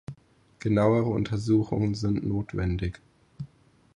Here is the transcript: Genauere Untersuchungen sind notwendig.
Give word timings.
Genauere 0.57 1.05
Untersuchungen 1.11 1.93
sind 1.93 2.25
notwendig. 2.25 2.99